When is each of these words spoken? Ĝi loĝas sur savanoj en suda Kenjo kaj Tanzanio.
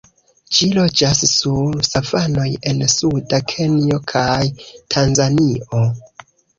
Ĝi 0.55 0.69
loĝas 0.77 1.21
sur 1.31 1.83
savanoj 1.89 2.47
en 2.73 2.83
suda 2.97 3.43
Kenjo 3.55 4.03
kaj 4.17 4.43
Tanzanio. 4.97 5.89